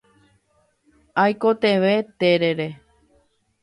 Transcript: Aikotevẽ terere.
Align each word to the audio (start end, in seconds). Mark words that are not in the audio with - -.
Aikotevẽ 1.23 1.95
terere. 2.19 2.69